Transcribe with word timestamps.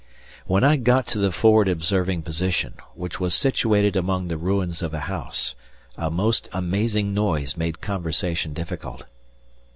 When 0.47 0.63
I 0.63 0.77
got 0.77 1.05
to 1.09 1.19
the 1.19 1.31
forward 1.31 1.67
observing 1.67 2.23
position, 2.23 2.73
which 2.95 3.19
was 3.19 3.35
situated 3.35 3.95
among 3.95 4.29
the 4.29 4.37
ruins 4.39 4.81
of 4.81 4.95
a 4.95 5.01
house, 5.01 5.53
a 5.95 6.09
most 6.09 6.49
amazing 6.53 7.13
noise 7.13 7.55
made 7.55 7.81
conversation 7.81 8.53
difficult. 8.53 9.05